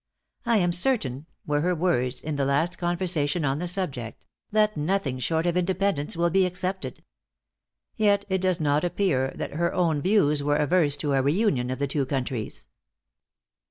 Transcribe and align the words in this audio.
"I 0.47 0.57
am 0.57 0.71
certain," 0.71 1.27
were 1.45 1.61
her 1.61 1.75
words 1.75 2.23
in 2.23 2.35
the 2.35 2.43
last 2.43 2.79
conversation 2.79 3.45
on 3.45 3.59
the 3.59 3.67
subject 3.67 4.25
"that 4.51 4.75
nothing 4.75 5.19
short 5.19 5.45
of 5.45 5.55
Independence 5.55 6.17
will 6.17 6.31
be 6.31 6.47
accepted." 6.47 7.03
Yet 7.97 8.25
it 8.27 8.41
does 8.41 8.59
not 8.59 8.83
appear 8.83 9.31
that 9.35 9.53
her 9.57 9.71
own 9.75 10.01
views 10.01 10.41
were 10.41 10.57
averse 10.57 10.97
to 10.97 11.13
a 11.13 11.21
re 11.21 11.33
union 11.33 11.69
of 11.69 11.77
the 11.77 11.85
two 11.85 12.07
countries. 12.07 12.65